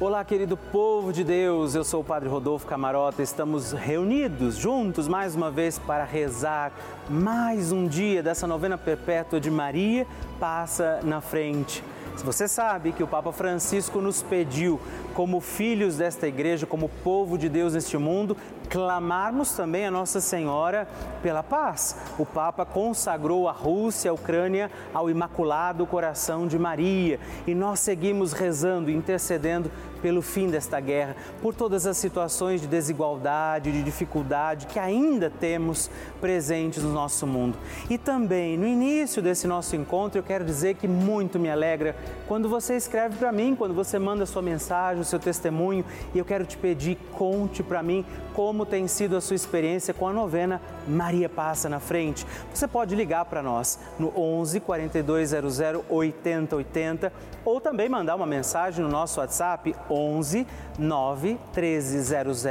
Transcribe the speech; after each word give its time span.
Olá, 0.00 0.24
querido 0.24 0.56
povo 0.56 1.12
de 1.12 1.24
Deus, 1.24 1.74
eu 1.74 1.82
sou 1.82 2.02
o 2.02 2.04
Padre 2.04 2.28
Rodolfo 2.28 2.64
Camarota. 2.64 3.20
Estamos 3.20 3.72
reunidos 3.72 4.56
juntos 4.56 5.08
mais 5.08 5.34
uma 5.34 5.50
vez 5.50 5.76
para 5.76 6.04
rezar 6.04 6.70
mais 7.10 7.72
um 7.72 7.84
dia 7.84 8.22
dessa 8.22 8.46
novena 8.46 8.78
perpétua 8.78 9.40
de 9.40 9.50
Maria 9.50 10.06
Passa 10.38 11.00
na 11.02 11.20
Frente. 11.20 11.82
Você 12.24 12.46
sabe 12.46 12.92
que 12.92 13.02
o 13.02 13.08
Papa 13.08 13.32
Francisco 13.32 14.00
nos 14.00 14.22
pediu, 14.22 14.80
como 15.18 15.40
filhos 15.40 15.96
desta 15.96 16.28
igreja, 16.28 16.64
como 16.64 16.88
povo 16.88 17.36
de 17.36 17.48
Deus 17.48 17.74
neste 17.74 17.98
mundo, 17.98 18.36
clamarmos 18.70 19.50
também 19.50 19.84
a 19.84 19.90
Nossa 19.90 20.20
Senhora 20.20 20.86
pela 21.24 21.42
paz. 21.42 21.96
O 22.16 22.24
Papa 22.24 22.64
consagrou 22.64 23.48
a 23.48 23.50
Rússia, 23.50 24.12
a 24.12 24.14
Ucrânia 24.14 24.70
ao 24.94 25.10
Imaculado 25.10 25.84
Coração 25.88 26.46
de 26.46 26.56
Maria 26.56 27.18
e 27.48 27.52
nós 27.52 27.80
seguimos 27.80 28.32
rezando, 28.32 28.92
intercedendo 28.92 29.72
pelo 30.00 30.22
fim 30.22 30.48
desta 30.48 30.80
guerra, 30.80 31.16
por 31.42 31.54
todas 31.54 31.86
as 31.86 31.96
situações 31.96 32.60
de 32.60 32.66
desigualdade, 32.66 33.72
de 33.72 33.82
dificuldade 33.82 34.66
que 34.66 34.78
ainda 34.78 35.30
temos 35.30 35.90
presentes 36.20 36.82
no 36.82 36.92
nosso 36.92 37.26
mundo. 37.26 37.58
E 37.88 37.98
também, 37.98 38.56
no 38.56 38.66
início 38.66 39.22
desse 39.22 39.46
nosso 39.46 39.76
encontro, 39.76 40.18
eu 40.18 40.22
quero 40.22 40.44
dizer 40.44 40.74
que 40.74 40.88
muito 40.88 41.38
me 41.38 41.50
alegra 41.50 41.96
quando 42.26 42.48
você 42.48 42.76
escreve 42.76 43.16
para 43.16 43.32
mim, 43.32 43.54
quando 43.56 43.74
você 43.74 43.98
manda 43.98 44.26
sua 44.26 44.42
mensagem, 44.42 45.02
seu 45.04 45.18
testemunho, 45.18 45.84
e 46.14 46.18
eu 46.18 46.24
quero 46.24 46.44
te 46.44 46.56
pedir, 46.56 46.96
conte 47.12 47.62
para 47.62 47.82
mim 47.82 48.04
como 48.38 48.64
tem 48.64 48.86
sido 48.86 49.16
a 49.16 49.20
sua 49.20 49.34
experiência 49.34 49.92
com 49.92 50.06
a 50.06 50.12
novena 50.12 50.60
Maria 50.86 51.28
Passa 51.28 51.68
na 51.68 51.80
Frente. 51.80 52.24
Você 52.54 52.68
pode 52.68 52.94
ligar 52.94 53.24
para 53.24 53.42
nós 53.42 53.80
no 53.98 54.12
11 54.16 54.60
4200 54.60 55.58
8080 55.88 57.12
ou 57.44 57.60
também 57.60 57.88
mandar 57.88 58.14
uma 58.14 58.26
mensagem 58.26 58.84
no 58.84 58.90
nosso 58.90 59.18
WhatsApp 59.18 59.74
11 59.90 60.46
9 60.78 61.38
1300 61.54 62.44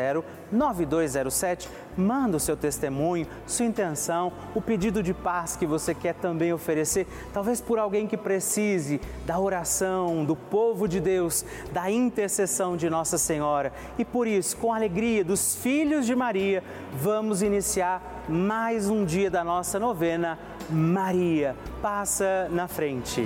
9207. 0.51 1.69
Manda 1.97 2.37
o 2.37 2.39
seu 2.39 2.55
testemunho, 2.55 3.25
sua 3.45 3.65
intenção, 3.65 4.31
o 4.53 4.61
pedido 4.61 5.01
de 5.01 5.13
paz 5.13 5.55
que 5.55 5.65
você 5.65 5.95
quer 5.95 6.13
também 6.13 6.53
oferecer, 6.53 7.07
talvez 7.33 7.59
por 7.59 7.79
alguém 7.79 8.05
que 8.05 8.15
precise 8.15 9.01
da 9.25 9.39
oração 9.39 10.23
do 10.23 10.35
povo 10.35 10.87
de 10.87 10.99
Deus, 10.99 11.43
da 11.71 11.89
intercessão 11.89 12.77
de 12.77 12.89
Nossa 12.89 13.17
Senhora. 13.17 13.73
E 13.97 14.05
por 14.05 14.27
isso, 14.27 14.55
com 14.57 14.71
a 14.71 14.75
alegria 14.75 15.23
dos 15.23 15.55
filhos 15.55 16.05
de 16.05 16.15
Maria, 16.15 16.63
vamos 16.93 17.41
iniciar 17.41 18.23
mais 18.29 18.89
um 18.89 19.03
dia 19.03 19.31
da 19.31 19.43
nossa 19.43 19.79
novena. 19.79 20.37
Maria, 20.69 21.55
passa 21.81 22.47
na 22.51 22.67
frente. 22.67 23.25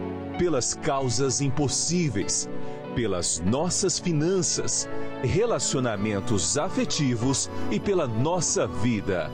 pelas 0.37 0.73
causas 0.73 1.41
impossíveis, 1.41 2.49
pelas 2.95 3.39
nossas 3.45 3.99
finanças, 3.99 4.87
relacionamentos 5.23 6.57
afetivos 6.57 7.49
e 7.69 7.79
pela 7.79 8.07
nossa 8.07 8.67
vida. 8.67 9.29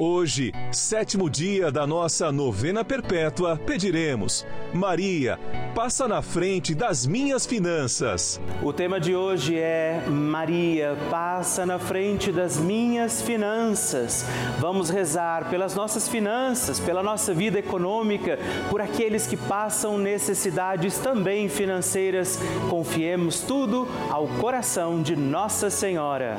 Hoje, 0.00 0.52
sétimo 0.70 1.28
dia 1.28 1.72
da 1.72 1.84
nossa 1.84 2.30
novena 2.30 2.84
perpétua, 2.84 3.56
pediremos: 3.56 4.46
Maria, 4.72 5.40
passa 5.74 6.06
na 6.06 6.22
frente 6.22 6.72
das 6.72 7.04
minhas 7.04 7.44
finanças. 7.44 8.40
O 8.62 8.72
tema 8.72 9.00
de 9.00 9.16
hoje 9.16 9.58
é 9.58 10.00
Maria, 10.06 10.96
passa 11.10 11.66
na 11.66 11.80
frente 11.80 12.30
das 12.30 12.58
minhas 12.58 13.20
finanças. 13.20 14.24
Vamos 14.60 14.88
rezar 14.88 15.50
pelas 15.50 15.74
nossas 15.74 16.08
finanças, 16.08 16.78
pela 16.78 17.02
nossa 17.02 17.34
vida 17.34 17.58
econômica, 17.58 18.38
por 18.70 18.80
aqueles 18.80 19.26
que 19.26 19.36
passam 19.36 19.98
necessidades 19.98 20.96
também 20.98 21.48
financeiras. 21.48 22.38
Confiemos 22.70 23.40
tudo 23.40 23.88
ao 24.08 24.28
coração 24.28 25.02
de 25.02 25.16
Nossa 25.16 25.70
Senhora. 25.70 26.38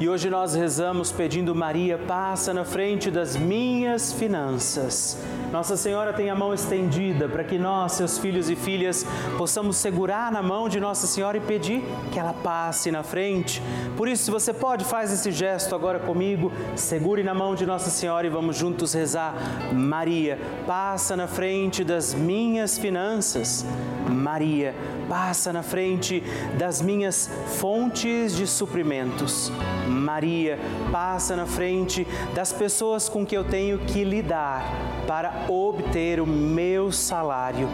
E 0.00 0.08
hoje 0.08 0.30
nós 0.30 0.54
rezamos 0.54 1.12
pedindo 1.12 1.54
Maria, 1.54 1.98
passa 1.98 2.54
na 2.54 2.64
frente 2.64 3.10
das 3.10 3.36
minhas 3.36 4.14
finanças. 4.14 5.18
Nossa 5.52 5.76
Senhora 5.76 6.10
tem 6.10 6.30
a 6.30 6.34
mão 6.34 6.54
estendida 6.54 7.28
para 7.28 7.44
que 7.44 7.58
nós, 7.58 7.92
seus 7.92 8.16
filhos 8.16 8.48
e 8.48 8.56
filhas, 8.56 9.04
possamos 9.36 9.76
segurar 9.76 10.32
na 10.32 10.40
mão 10.40 10.70
de 10.70 10.80
Nossa 10.80 11.06
Senhora 11.06 11.36
e 11.36 11.40
pedir 11.40 11.84
que 12.10 12.18
ela 12.18 12.32
passe 12.32 12.90
na 12.90 13.02
frente. 13.02 13.62
Por 13.94 14.08
isso, 14.08 14.24
se 14.24 14.30
você 14.30 14.54
pode, 14.54 14.86
faz 14.86 15.12
esse 15.12 15.30
gesto 15.30 15.74
agora 15.74 15.98
comigo, 15.98 16.50
segure 16.76 17.22
na 17.22 17.34
mão 17.34 17.54
de 17.54 17.66
Nossa 17.66 17.90
Senhora 17.90 18.26
e 18.26 18.30
vamos 18.30 18.56
juntos 18.56 18.94
rezar. 18.94 19.34
Maria, 19.70 20.38
passa 20.66 21.14
na 21.14 21.26
frente 21.26 21.84
das 21.84 22.14
minhas 22.14 22.78
finanças. 22.78 23.66
Maria, 24.08 24.74
passa 25.10 25.52
na 25.52 25.62
frente 25.62 26.22
das 26.58 26.80
minhas 26.80 27.30
fontes 27.58 28.34
de 28.34 28.46
suprimentos. 28.46 29.52
Maria, 29.90 30.58
passa 30.92 31.36
na 31.36 31.46
frente 31.46 32.06
das 32.34 32.52
pessoas 32.52 33.08
com 33.08 33.26
que 33.26 33.36
eu 33.36 33.44
tenho 33.44 33.78
que 33.78 34.04
lidar 34.04 34.64
para 35.06 35.46
obter 35.48 36.20
o 36.20 36.26
meu 36.26 36.92
salário. 36.92 37.68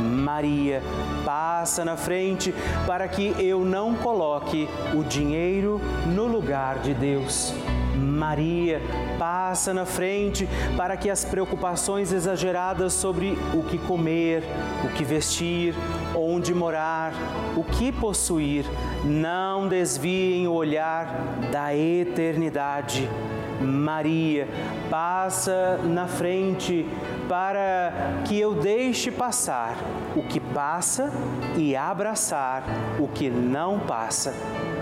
Maria, 0.00 0.82
passa 1.24 1.84
na 1.84 1.96
frente 1.96 2.54
para 2.86 3.08
que 3.08 3.34
eu 3.38 3.64
não 3.64 3.94
coloque 3.94 4.68
o 4.94 5.02
dinheiro 5.02 5.80
no 6.06 6.26
lugar 6.26 6.78
de 6.80 6.92
Deus. 6.94 7.54
Maria, 7.96 8.80
passa 9.18 9.74
na 9.74 9.84
frente 9.84 10.48
para 10.76 10.96
que 10.96 11.10
as 11.10 11.24
preocupações 11.24 12.12
exageradas 12.12 12.92
sobre 12.92 13.38
o 13.54 13.62
que 13.62 13.78
comer, 13.78 14.42
o 14.84 14.88
que 14.88 15.04
vestir, 15.04 15.74
onde 16.14 16.54
morar, 16.54 17.12
o 17.56 17.62
que 17.64 17.92
possuir, 17.92 18.64
não 19.04 19.68
desviem 19.68 20.46
o 20.46 20.52
olhar 20.52 21.06
da 21.50 21.74
eternidade. 21.74 23.08
Maria, 23.60 24.48
passa 24.90 25.78
na 25.84 26.06
frente 26.06 26.86
para 27.28 27.92
que 28.26 28.38
eu 28.38 28.54
deixe 28.54 29.10
passar 29.10 29.76
o 30.16 30.22
que 30.22 30.40
passa 30.40 31.10
e 31.56 31.76
abraçar 31.76 32.64
o 32.98 33.06
que 33.06 33.30
não 33.30 33.78
passa. 33.78 34.34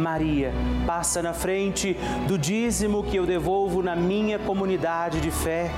Maria, 0.00 0.52
passa 0.86 1.22
na 1.22 1.34
frente 1.34 1.94
do 2.26 2.38
dízimo 2.38 3.04
que 3.04 3.16
eu 3.16 3.26
devolvo 3.26 3.82
na 3.82 3.94
minha 3.94 4.38
comunidade 4.38 5.20
de 5.20 5.30
fé. 5.30 5.70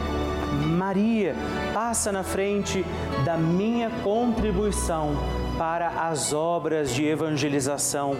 Maria, 0.64 1.34
passa 1.74 2.12
na 2.12 2.22
frente 2.22 2.84
da 3.24 3.36
minha 3.36 3.90
contribuição 4.04 5.16
para 5.58 5.88
as 6.08 6.32
obras 6.32 6.94
de 6.94 7.04
evangelização. 7.04 8.14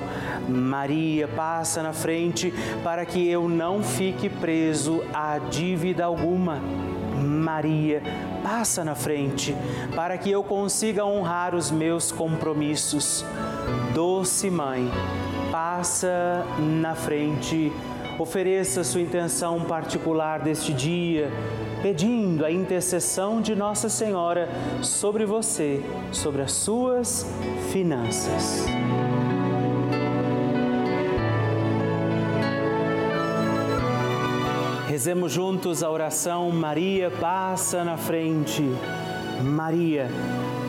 Maria, 0.48 1.28
passa 1.28 1.82
na 1.82 1.92
frente 1.92 2.52
para 2.82 3.06
que 3.06 3.28
eu 3.28 3.48
não 3.48 3.82
fique 3.82 4.28
preso 4.28 5.04
a 5.14 5.38
dívida 5.38 6.04
alguma. 6.04 6.60
Maria, 7.22 8.02
passa 8.42 8.84
na 8.84 8.94
frente 8.94 9.54
para 9.94 10.18
que 10.18 10.30
eu 10.30 10.42
consiga 10.42 11.04
honrar 11.04 11.54
os 11.54 11.70
meus 11.70 12.10
compromissos. 12.10 13.24
Doce 13.94 14.50
Mãe, 14.50 14.90
passa 15.52 16.46
na 16.58 16.94
frente, 16.94 17.70
ofereça 18.18 18.82
sua 18.82 19.02
intenção 19.02 19.60
particular 19.60 20.40
deste 20.40 20.72
dia, 20.72 21.30
pedindo 21.82 22.46
a 22.46 22.50
intercessão 22.50 23.42
de 23.42 23.54
Nossa 23.54 23.90
Senhora 23.90 24.48
sobre 24.80 25.26
você, 25.26 25.84
sobre 26.10 26.40
as 26.40 26.52
suas 26.52 27.26
finanças. 27.70 28.64
Rezemos 34.88 35.32
juntos 35.32 35.82
a 35.82 35.90
oração 35.90 36.50
Maria 36.50 37.10
passa 37.10 37.84
na 37.84 37.98
frente. 37.98 38.62
Maria 39.42 40.08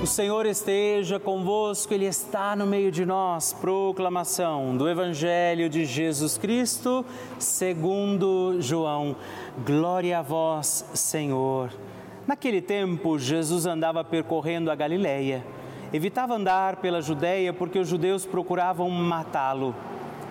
O 0.00 0.06
Senhor 0.06 0.46
esteja 0.46 1.18
convosco, 1.18 1.92
Ele 1.92 2.04
está 2.04 2.54
no 2.54 2.64
meio 2.64 2.90
de 2.90 3.04
nós. 3.04 3.52
Proclamação 3.52 4.76
do 4.76 4.88
Evangelho 4.88 5.68
de 5.68 5.84
Jesus 5.84 6.38
Cristo, 6.38 7.04
segundo 7.36 8.60
João. 8.60 9.16
Glória 9.66 10.20
a 10.20 10.22
vós, 10.22 10.84
Senhor. 10.94 11.72
Naquele 12.28 12.62
tempo, 12.62 13.18
Jesus 13.18 13.66
andava 13.66 14.04
percorrendo 14.04 14.70
a 14.70 14.76
Galileia. 14.76 15.44
Evitava 15.92 16.36
andar 16.36 16.76
pela 16.76 17.02
Judéia 17.02 17.52
porque 17.52 17.80
os 17.80 17.88
judeus 17.88 18.24
procuravam 18.24 18.88
matá-lo. 18.88 19.74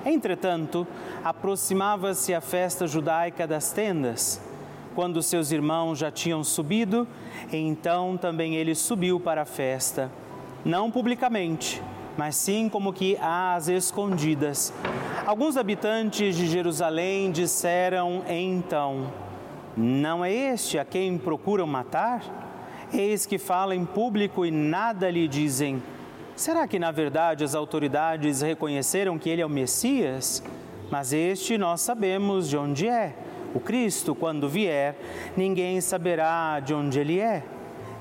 Entretanto, 0.06 0.88
aproximava-se 1.26 2.34
a 2.34 2.40
festa 2.40 2.88
judaica 2.88 3.46
das 3.46 3.74
tendas. 3.74 4.47
Quando 4.98 5.22
seus 5.22 5.52
irmãos 5.52 6.00
já 6.00 6.10
tinham 6.10 6.44
subido, 6.44 7.08
então 7.54 8.18
também 8.18 8.56
ele 8.56 8.74
subiu 8.74 9.20
para 9.20 9.44
a 9.44 9.46
festa, 9.46 10.12
não 10.66 10.90
publicamente, 10.90 11.80
mas 12.18 12.36
sim 12.36 12.68
como 12.68 12.92
que 12.92 13.16
às 13.22 13.68
escondidas. 13.68 14.74
Alguns 15.24 15.56
habitantes 15.56 16.36
de 16.36 16.48
Jerusalém 16.48 17.32
disseram 17.32 18.24
então: 18.28 19.14
Não 19.78 20.26
é 20.26 20.34
este 20.34 20.80
a 20.80 20.84
quem 20.84 21.16
procuram 21.16 21.68
matar? 21.68 22.24
Eis 22.92 23.28
que 23.28 23.38
fala 23.38 23.76
em 23.76 23.86
público 23.86 24.48
e 24.48 24.50
nada 24.50 25.12
lhe 25.12 25.28
dizem. 25.28 25.80
Será 26.36 26.68
que 26.68 26.80
na 26.80 26.90
verdade 26.90 27.44
as 27.44 27.54
autoridades 27.54 28.42
reconheceram 28.42 29.20
que 29.20 29.30
ele 29.30 29.44
é 29.44 29.46
o 29.46 29.50
Messias? 29.50 30.42
mas 30.90 31.12
este 31.14 31.58
nós 31.58 31.82
sabemos 31.82 32.50
de 32.50 32.58
onde 32.58 32.88
é. 32.88 33.16
O 33.54 33.60
Cristo, 33.60 34.14
quando 34.14 34.50
vier, 34.50 34.96
ninguém 35.36 35.80
saberá 35.82 36.60
de 36.60 36.74
onde 36.74 37.00
ele 37.00 37.20
é. 37.20 37.44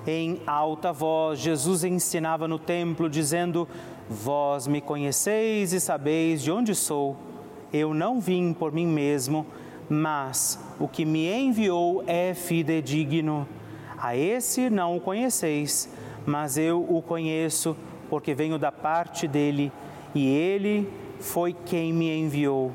Em 0.07 0.41
alta 0.47 0.93
voz, 0.93 1.39
Jesus 1.39 1.83
ensinava 1.85 2.47
no 2.47 2.59
templo, 2.59 3.09
dizendo: 3.09 3.67
Vós 4.09 4.67
me 4.67 4.81
conheceis 4.81 5.73
e 5.73 5.81
sabeis 5.81 6.43
de 6.43 6.51
onde 6.51 6.75
sou. 6.75 7.17
Eu 7.73 7.93
não 7.93 8.21
vim 8.21 8.53
por 8.53 8.73
mim 8.73 8.87
mesmo, 8.87 9.47
mas 9.89 10.59
o 10.79 10.87
que 10.87 11.05
me 11.05 11.29
enviou 11.29 12.05
é 12.07 12.35
fidedigno. 12.35 13.49
A 13.99 14.17
esse 14.17 14.71
não 14.71 14.97
o 14.97 15.01
conheceis, 15.01 15.89
mas 16.25 16.57
eu 16.57 16.85
o 16.89 17.03
conheço, 17.03 17.77
porque 18.09 18.35
venho 18.35 18.59
da 18.59 18.71
parte 18.71 19.27
dele, 19.27 19.73
e 20.15 20.27
ele 20.27 20.89
foi 21.19 21.53
quem 21.53 21.93
me 21.93 22.17
enviou. 22.17 22.73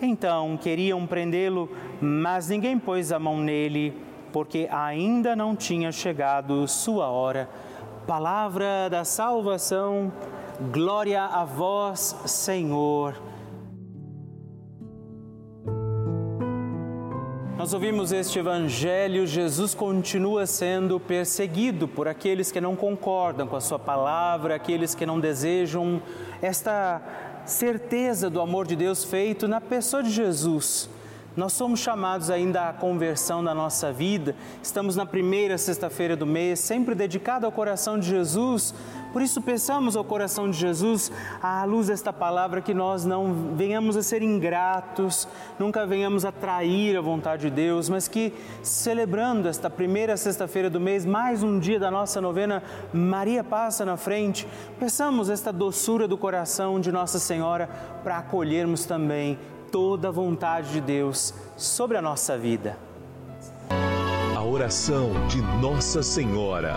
Então 0.00 0.56
queriam 0.56 1.06
prendê-lo, 1.06 1.70
mas 2.00 2.48
ninguém 2.48 2.78
pôs 2.78 3.12
a 3.12 3.18
mão 3.18 3.38
nele, 3.38 3.94
porque 4.32 4.68
ainda 4.70 5.34
não 5.34 5.56
tinha 5.56 5.90
chegado 5.90 6.66
sua 6.68 7.08
hora. 7.08 7.48
Palavra 8.06 8.88
da 8.90 9.04
salvação, 9.04 10.12
glória 10.70 11.24
a 11.24 11.44
vós, 11.44 12.14
Senhor. 12.26 13.14
Nós 17.56 17.72
ouvimos 17.72 18.12
este 18.12 18.38
evangelho, 18.38 19.26
Jesus 19.26 19.74
continua 19.74 20.46
sendo 20.46 21.00
perseguido 21.00 21.88
por 21.88 22.06
aqueles 22.06 22.52
que 22.52 22.60
não 22.60 22.76
concordam 22.76 23.46
com 23.48 23.56
a 23.56 23.60
sua 23.62 23.78
palavra, 23.78 24.54
aqueles 24.54 24.94
que 24.94 25.06
não 25.06 25.18
desejam 25.18 26.02
esta 26.42 27.00
certeza 27.46 28.28
do 28.28 28.40
amor 28.40 28.66
de 28.66 28.76
Deus 28.76 29.04
feito 29.04 29.46
na 29.48 29.60
pessoa 29.60 30.02
de 30.02 30.10
Jesus. 30.10 30.88
Nós 31.36 31.52
somos 31.52 31.80
chamados 31.80 32.30
ainda 32.30 32.70
à 32.70 32.72
conversão 32.72 33.44
da 33.44 33.54
nossa 33.54 33.92
vida. 33.92 34.34
Estamos 34.62 34.96
na 34.96 35.04
primeira 35.04 35.58
sexta-feira 35.58 36.16
do 36.16 36.24
mês, 36.24 36.60
sempre 36.60 36.94
dedicado 36.94 37.44
ao 37.44 37.52
coração 37.52 37.98
de 37.98 38.08
Jesus. 38.08 38.74
Por 39.12 39.20
isso, 39.20 39.42
peçamos 39.42 39.96
ao 39.96 40.04
coração 40.04 40.50
de 40.50 40.56
Jesus, 40.56 41.12
à 41.42 41.62
luz 41.64 41.88
desta 41.88 42.10
palavra, 42.10 42.62
que 42.62 42.72
nós 42.72 43.04
não 43.04 43.54
venhamos 43.54 43.98
a 43.98 44.02
ser 44.02 44.22
ingratos, 44.22 45.28
nunca 45.58 45.86
venhamos 45.86 46.24
a 46.24 46.32
trair 46.32 46.96
a 46.96 47.02
vontade 47.02 47.42
de 47.42 47.50
Deus, 47.50 47.90
mas 47.90 48.08
que, 48.08 48.32
celebrando 48.62 49.46
esta 49.46 49.68
primeira 49.68 50.16
sexta-feira 50.16 50.70
do 50.70 50.80
mês, 50.80 51.04
mais 51.04 51.42
um 51.42 51.58
dia 51.58 51.78
da 51.78 51.90
nossa 51.90 52.18
novena, 52.18 52.62
Maria 52.94 53.44
passa 53.44 53.84
na 53.84 53.98
frente, 53.98 54.48
peçamos 54.78 55.28
esta 55.28 55.52
doçura 55.52 56.08
do 56.08 56.16
coração 56.16 56.80
de 56.80 56.90
Nossa 56.90 57.18
Senhora 57.18 57.68
para 58.02 58.18
acolhermos 58.18 58.86
também 58.86 59.38
toda 59.76 60.08
a 60.08 60.10
vontade 60.10 60.72
de 60.72 60.80
Deus 60.80 61.34
sobre 61.54 61.98
a 61.98 62.00
nossa 62.00 62.38
vida. 62.38 62.78
A 64.34 64.42
oração 64.42 65.10
de 65.28 65.42
Nossa 65.60 66.02
Senhora. 66.02 66.76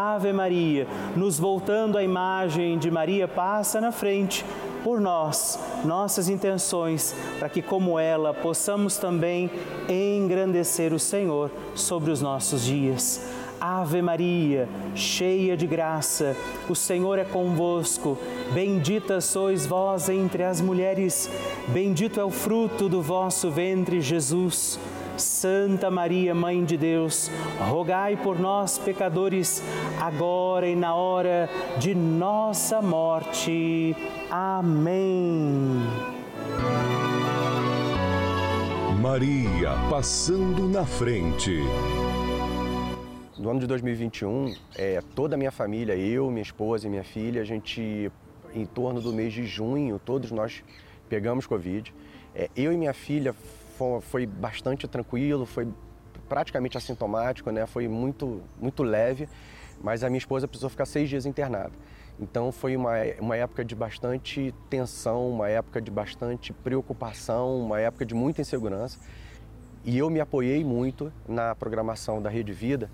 Ave 0.00 0.32
Maria, 0.32 0.86
nos 1.14 1.38
voltando 1.38 1.98
à 1.98 2.02
imagem 2.02 2.78
de 2.78 2.90
Maria 2.90 3.28
passa 3.28 3.82
na 3.82 3.92
frente 3.92 4.44
por 4.82 4.98
nós, 4.98 5.58
nossas 5.84 6.26
intenções, 6.30 7.14
para 7.38 7.50
que, 7.50 7.60
como 7.60 7.98
ela, 7.98 8.32
possamos 8.32 8.96
também 8.96 9.50
engrandecer 9.88 10.94
o 10.94 10.98
Senhor 10.98 11.50
sobre 11.74 12.10
os 12.10 12.22
nossos 12.22 12.64
dias. 12.64 13.20
Ave 13.60 14.00
Maria, 14.00 14.66
cheia 14.94 15.54
de 15.54 15.66
graça, 15.66 16.34
o 16.66 16.74
Senhor 16.74 17.18
é 17.18 17.24
convosco. 17.24 18.16
Bendita 18.54 19.20
sois 19.20 19.66
vós 19.66 20.08
entre 20.08 20.44
as 20.44 20.62
mulheres, 20.62 21.28
bendito 21.68 22.18
é 22.18 22.24
o 22.24 22.30
fruto 22.30 22.88
do 22.88 23.02
vosso 23.02 23.50
ventre, 23.50 24.00
Jesus. 24.00 24.80
Santa 25.20 25.90
Maria, 25.90 26.34
Mãe 26.34 26.64
de 26.64 26.76
Deus, 26.76 27.30
rogai 27.68 28.16
por 28.16 28.38
nós, 28.38 28.78
pecadores, 28.78 29.62
agora 30.00 30.66
e 30.66 30.74
na 30.74 30.94
hora 30.94 31.48
de 31.78 31.94
nossa 31.94 32.80
morte. 32.82 33.94
Amém. 34.30 35.82
Maria 39.00 39.70
passando 39.88 40.68
na 40.68 40.84
frente. 40.84 41.60
No 43.38 43.50
ano 43.50 43.60
de 43.60 43.66
2021, 43.66 44.54
é, 44.76 45.00
toda 45.14 45.34
a 45.34 45.38
minha 45.38 45.50
família, 45.50 45.96
eu, 45.96 46.30
minha 46.30 46.42
esposa 46.42 46.86
e 46.86 46.90
minha 46.90 47.04
filha, 47.04 47.40
a 47.40 47.44
gente, 47.44 48.12
em 48.54 48.66
torno 48.66 49.00
do 49.00 49.12
mês 49.12 49.32
de 49.32 49.46
junho, 49.46 49.98
todos 50.04 50.30
nós 50.30 50.62
pegamos 51.08 51.46
Covid. 51.46 51.94
É, 52.34 52.48
eu 52.54 52.72
e 52.72 52.76
minha 52.76 52.92
filha 52.92 53.34
foi, 53.80 54.00
foi 54.02 54.26
bastante 54.26 54.86
tranquilo, 54.86 55.46
foi 55.46 55.66
praticamente 56.28 56.76
assintomático, 56.76 57.50
né? 57.50 57.66
Foi 57.66 57.88
muito, 57.88 58.42
muito 58.60 58.82
leve, 58.82 59.26
mas 59.82 60.04
a 60.04 60.10
minha 60.10 60.18
esposa 60.18 60.46
precisou 60.46 60.68
ficar 60.68 60.84
seis 60.84 61.08
dias 61.08 61.24
internada. 61.24 61.72
Então 62.20 62.52
foi 62.52 62.76
uma, 62.76 62.92
uma 63.18 63.36
época 63.36 63.64
de 63.64 63.74
bastante 63.74 64.54
tensão, 64.68 65.30
uma 65.30 65.48
época 65.48 65.80
de 65.80 65.90
bastante 65.90 66.52
preocupação, 66.52 67.58
uma 67.58 67.80
época 67.80 68.04
de 68.04 68.14
muita 68.14 68.42
insegurança. 68.42 68.98
E 69.82 69.96
eu 69.96 70.10
me 70.10 70.20
apoiei 70.20 70.62
muito 70.62 71.10
na 71.26 71.54
programação 71.54 72.20
da 72.20 72.28
Rede 72.28 72.52
Vida 72.52 72.90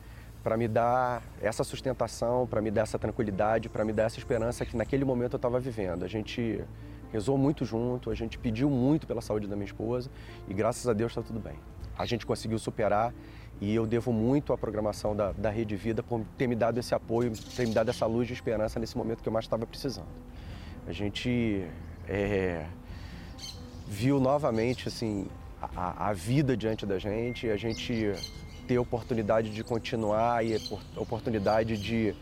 para 0.47 0.57
me 0.57 0.69
dar 0.69 1.25
essa 1.43 1.65
sustentação, 1.65 2.47
para 2.47 2.62
me 2.62 2.71
dar 2.71 2.83
essa 2.83 2.97
tranquilidade, 3.00 3.69
para 3.69 3.85
me 3.85 3.93
dar 3.93 4.05
essa 4.05 4.17
esperança 4.17 4.65
que 4.65 4.76
naquele 4.76 5.05
momento 5.05 5.33
eu 5.33 5.38
estava 5.38 5.59
vivendo. 5.59 6.05
A 6.05 6.07
gente 6.07 6.62
rezou 7.12 7.37
muito 7.37 7.65
junto, 7.65 8.12
a 8.12 8.15
gente 8.15 8.38
pediu 8.38 8.71
muito 8.71 9.09
pela 9.09 9.21
saúde 9.21 9.49
da 9.49 9.57
minha 9.57 9.67
esposa 9.67 10.09
e 10.47 10.55
graças 10.55 10.87
a 10.87 10.93
Deus 10.93 11.11
está 11.11 11.21
tudo 11.21 11.41
bem. 11.41 11.59
A 11.99 12.07
gente 12.07 12.25
conseguiu 12.25 12.61
superar 12.61 13.12
e 13.61 13.75
eu 13.75 13.88
devo 13.88 14.12
muito 14.12 14.53
à 14.53 14.57
programação 14.57 15.17
da, 15.17 15.33
da 15.33 15.50
Rede 15.50 15.75
Vida 15.75 16.00
por 16.00 16.25
ter 16.38 16.47
me 16.47 16.55
dado 16.55 16.79
esse 16.79 16.95
apoio, 16.95 17.33
ter 17.57 17.67
me 17.67 17.75
dado 17.75 17.88
essa 17.88 18.07
luz 18.07 18.29
de 18.29 18.35
esperança 18.35 18.79
nesse 18.79 18.97
momento 18.97 19.25
que 19.25 19.29
eu 19.29 19.33
mais 19.33 19.47
estava 19.47 19.67
precisando. 19.67 20.07
A 20.87 20.93
gente 20.93 21.67
é, 22.09 22.67
viu 23.85 24.21
novamente 24.21 24.87
assim 24.87 25.26
a, 25.61 26.11
a, 26.11 26.12
vida 26.12 26.57
diante 26.57 26.87
da 26.87 27.00
gente, 27.00 27.50
a 27.50 27.57
gente 27.57 28.12
ter 28.66 28.78
oportunidade 28.78 29.50
de 29.50 29.62
continuar 29.62 30.44
e 30.44 30.61
oportunidade 30.96 31.76
de 31.76 32.14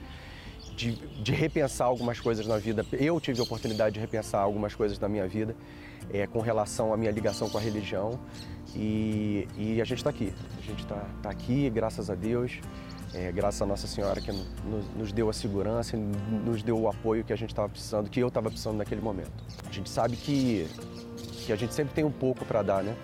de, 0.76 0.92
de, 1.22 1.32
repensar 1.32 1.84
algumas 1.84 2.18
coisas 2.18 2.46
na 2.46 2.58
vida. 2.58 2.84
Eu 2.92 3.20
tive 3.20 3.40
a 3.40 3.44
oportunidade 3.44 3.94
de 3.94 4.00
repensar 4.00 4.40
algumas 4.40 4.74
coisas 4.74 4.98
na 4.98 5.08
minha 5.08 5.26
vida 5.26 5.54
é, 6.12 6.26
com 6.26 6.40
relação 6.40 6.92
à 6.92 6.96
minha 6.96 7.10
ligação 7.10 7.48
com 7.48 7.58
a 7.58 7.60
religião 7.60 8.18
e, 8.74 9.46
e 9.56 9.80
a 9.80 9.84
gente 9.84 9.98
está 9.98 10.10
aqui. 10.10 10.32
A 10.58 10.60
gente 10.60 10.82
está 10.82 11.06
tá 11.22 11.30
aqui, 11.30 11.70
graças 11.70 12.10
a 12.10 12.14
Deus, 12.14 12.60
é, 13.14 13.30
graças 13.30 13.62
a 13.62 13.66
Nossa 13.66 13.86
Senhora 13.86 14.20
que 14.20 14.32
nos, 14.32 14.86
nos 14.96 15.12
deu 15.12 15.30
a 15.30 15.32
segurança, 15.32 15.96
nos 15.96 16.62
deu 16.62 16.78
o 16.78 16.88
apoio 16.88 17.24
que 17.24 17.32
a 17.32 17.36
gente 17.36 17.50
estava 17.50 17.68
precisando, 17.68 18.10
que 18.10 18.20
eu 18.20 18.28
estava 18.28 18.50
precisando 18.50 18.76
naquele 18.76 19.00
momento. 19.00 19.32
A 19.68 19.72
gente 19.72 19.88
sabe 19.88 20.16
que, 20.16 20.66
que 21.46 21.52
a 21.52 21.56
gente 21.56 21.72
sempre 21.72 21.94
tem 21.94 22.04
um 22.04 22.12
pouco 22.12 22.44
para 22.44 22.62
dar, 22.62 22.82
né? 22.82 22.96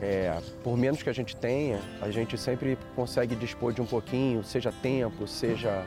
É, 0.00 0.38
por 0.62 0.76
menos 0.76 1.02
que 1.02 1.10
a 1.10 1.12
gente 1.12 1.36
tenha, 1.36 1.80
a 2.00 2.10
gente 2.10 2.38
sempre 2.38 2.78
consegue 2.94 3.34
dispor 3.34 3.72
de 3.72 3.82
um 3.82 3.86
pouquinho, 3.86 4.42
seja 4.44 4.72
tempo, 4.72 5.26
seja 5.26 5.84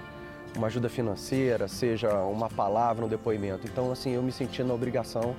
uma 0.56 0.68
ajuda 0.68 0.88
financeira, 0.90 1.68
seja 1.68 2.14
uma 2.24 2.50
palavra, 2.50 3.06
um 3.06 3.08
depoimento. 3.08 3.66
Então, 3.66 3.92
assim, 3.92 4.12
eu 4.12 4.22
me 4.22 4.32
senti 4.32 4.64
na 4.64 4.74
obrigação 4.74 5.36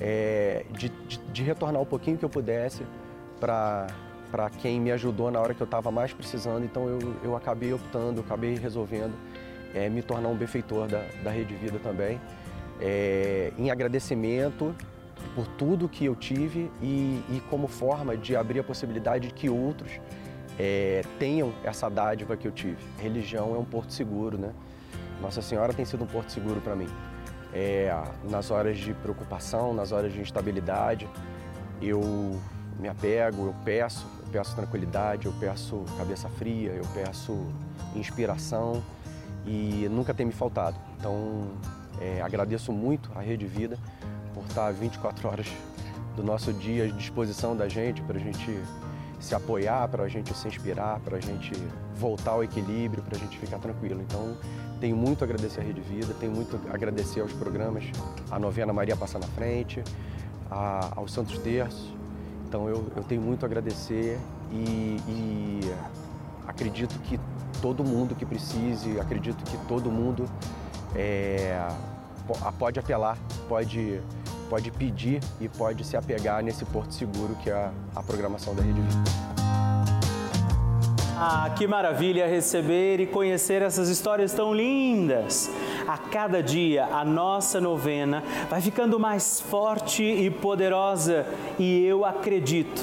é, 0.00 0.64
de, 0.70 0.88
de, 0.88 1.18
de, 1.18 1.42
retornar 1.42 1.80
um 1.80 1.86
pouquinho 1.86 2.18
que 2.18 2.24
eu 2.24 2.30
pudesse 2.30 2.82
para 3.40 3.86
para 4.30 4.48
quem 4.48 4.80
me 4.80 4.90
ajudou 4.90 5.30
na 5.30 5.38
hora 5.38 5.52
que 5.52 5.60
eu 5.60 5.66
estava 5.66 5.90
mais 5.90 6.14
precisando. 6.14 6.64
Então, 6.64 6.88
eu, 6.88 6.98
eu 7.22 7.36
acabei 7.36 7.70
optando, 7.74 8.22
acabei 8.22 8.56
resolvendo 8.56 9.12
é, 9.74 9.90
me 9.90 10.02
tornar 10.02 10.28
um 10.30 10.34
benfeitor 10.34 10.88
da, 10.88 11.04
da 11.22 11.30
Rede 11.30 11.54
Vida 11.54 11.78
também, 11.78 12.18
é, 12.80 13.52
em 13.58 13.70
agradecimento 13.70 14.74
por 15.34 15.46
tudo 15.46 15.88
que 15.88 16.04
eu 16.04 16.14
tive 16.14 16.70
e, 16.80 17.22
e 17.30 17.42
como 17.48 17.66
forma 17.66 18.16
de 18.16 18.36
abrir 18.36 18.60
a 18.60 18.64
possibilidade 18.64 19.28
de 19.28 19.34
que 19.34 19.48
outros 19.48 20.00
é, 20.58 21.02
tenham 21.18 21.52
essa 21.64 21.88
dádiva 21.88 22.36
que 22.36 22.46
eu 22.46 22.52
tive. 22.52 22.78
Religião 22.98 23.54
é 23.54 23.58
um 23.58 23.64
porto 23.64 23.92
seguro, 23.92 24.36
né? 24.36 24.52
Nossa 25.20 25.40
Senhora 25.40 25.72
tem 25.72 25.84
sido 25.84 26.04
um 26.04 26.06
porto 26.06 26.30
seguro 26.30 26.60
para 26.60 26.74
mim. 26.74 26.88
É, 27.54 27.94
nas 28.28 28.50
horas 28.50 28.78
de 28.78 28.92
preocupação, 28.94 29.72
nas 29.72 29.92
horas 29.92 30.12
de 30.12 30.20
instabilidade, 30.20 31.08
eu 31.80 32.00
me 32.78 32.88
apego, 32.88 33.46
eu 33.46 33.54
peço, 33.64 34.06
eu 34.20 34.32
peço 34.32 34.56
tranquilidade, 34.56 35.26
eu 35.26 35.32
peço 35.38 35.84
cabeça 35.96 36.28
fria, 36.28 36.72
eu 36.72 36.84
peço 36.94 37.46
inspiração 37.94 38.82
e 39.46 39.86
nunca 39.90 40.14
tem 40.14 40.26
me 40.26 40.32
faltado. 40.32 40.76
Então, 40.98 41.50
é, 42.00 42.20
agradeço 42.22 42.72
muito 42.72 43.10
a 43.14 43.20
Rede 43.20 43.46
Vida 43.46 43.78
por 44.34 44.44
estar 44.44 44.72
24 44.72 45.28
horas 45.28 45.46
do 46.16 46.22
nosso 46.22 46.52
dia 46.52 46.84
à 46.84 46.88
disposição 46.88 47.56
da 47.56 47.68
gente, 47.68 48.02
para 48.02 48.16
a 48.16 48.20
gente 48.20 48.58
se 49.20 49.34
apoiar, 49.34 49.86
para 49.88 50.02
a 50.02 50.08
gente 50.08 50.34
se 50.34 50.48
inspirar, 50.48 50.98
para 51.00 51.16
a 51.16 51.20
gente 51.20 51.52
voltar 51.94 52.32
ao 52.32 52.42
equilíbrio, 52.42 53.02
para 53.02 53.16
a 53.16 53.20
gente 53.20 53.38
ficar 53.38 53.58
tranquilo. 53.58 54.00
Então, 54.00 54.36
tenho 54.80 54.96
muito 54.96 55.22
a 55.22 55.24
agradecer 55.24 55.60
a 55.60 55.62
Rede 55.62 55.80
Vida, 55.80 56.12
tenho 56.18 56.32
muito 56.32 56.58
a 56.68 56.74
agradecer 56.74 57.20
aos 57.20 57.32
programas, 57.32 57.84
a 58.30 58.38
novena 58.38 58.72
Maria 58.72 58.96
Passa 58.96 59.18
na 59.18 59.26
Frente, 59.28 59.82
a, 60.50 60.90
aos 60.96 61.12
Santos 61.12 61.38
Terços. 61.38 61.94
Então, 62.48 62.68
eu, 62.68 62.84
eu 62.96 63.04
tenho 63.04 63.22
muito 63.22 63.44
a 63.44 63.46
agradecer 63.46 64.18
e, 64.50 64.98
e 65.08 65.60
acredito 66.46 66.98
que 67.00 67.18
todo 67.62 67.84
mundo 67.84 68.16
que 68.16 68.26
precise, 68.26 68.98
acredito 68.98 69.42
que 69.44 69.56
todo 69.68 69.88
mundo 69.88 70.28
é, 70.96 71.56
pode 72.58 72.80
apelar, 72.80 73.16
pode 73.48 74.00
pode 74.52 74.70
pedir 74.70 75.18
e 75.40 75.48
pode 75.48 75.82
se 75.82 75.96
apegar 75.96 76.42
nesse 76.42 76.62
porto 76.66 76.92
seguro 76.92 77.34
que 77.42 77.48
é 77.48 77.70
a, 77.96 78.02
programação 78.02 78.54
da 78.54 78.62
Rede 78.62 78.82
Vida. 78.82 79.02
Ah, 81.16 81.50
que 81.56 81.66
maravilha 81.66 82.26
receber 82.26 83.00
e 83.00 83.06
conhecer 83.06 83.62
essas 83.62 83.88
histórias 83.88 84.34
tão 84.34 84.52
lindas! 84.52 85.50
A 85.88 85.96
cada 85.96 86.42
dia 86.42 86.84
a 86.84 87.02
nossa 87.02 87.62
novena 87.62 88.22
vai 88.50 88.60
ficando 88.60 89.00
mais 89.00 89.40
forte 89.40 90.02
e 90.02 90.30
poderosa 90.30 91.24
e 91.58 91.86
eu 91.86 92.04
acredito 92.04 92.82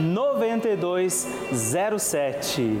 9207. 0.00 2.80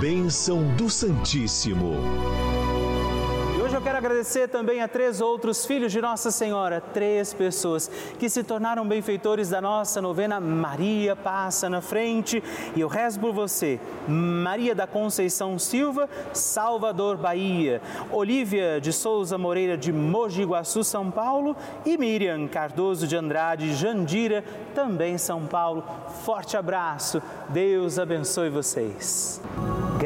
Bênção 0.00 0.62
do 0.76 0.90
Santíssimo 0.90 1.94
agradecer 3.98 4.48
também 4.48 4.80
a 4.82 4.88
três 4.88 5.20
outros 5.20 5.64
filhos 5.64 5.92
de 5.92 6.00
Nossa 6.00 6.30
Senhora, 6.30 6.80
três 6.80 7.32
pessoas 7.32 7.90
que 8.18 8.28
se 8.28 8.42
tornaram 8.42 8.86
benfeitores 8.86 9.50
da 9.50 9.60
nossa 9.60 10.00
novena 10.00 10.40
Maria 10.40 11.14
Passa 11.14 11.68
na 11.68 11.80
Frente. 11.80 12.42
E 12.74 12.80
eu 12.80 12.88
rezo 12.88 13.20
por 13.20 13.32
você, 13.32 13.80
Maria 14.08 14.74
da 14.74 14.86
Conceição 14.86 15.58
Silva, 15.58 16.08
Salvador, 16.32 17.16
Bahia, 17.16 17.80
Olívia 18.10 18.80
de 18.80 18.92
Souza 18.92 19.38
Moreira 19.38 19.76
de 19.76 19.92
Mogi 19.92 20.44
Guaçu, 20.44 20.84
São 20.84 21.10
Paulo 21.10 21.56
e 21.84 21.96
Miriam 21.96 22.46
Cardoso 22.48 23.06
de 23.06 23.16
Andrade, 23.16 23.74
Jandira, 23.74 24.44
também 24.74 25.18
São 25.18 25.46
Paulo. 25.46 25.84
Forte 26.24 26.56
abraço, 26.56 27.22
Deus 27.48 27.98
abençoe 27.98 28.50
vocês. 28.50 29.40